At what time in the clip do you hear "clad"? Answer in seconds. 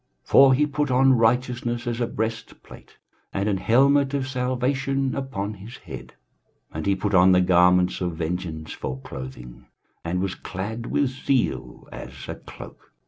10.33-10.87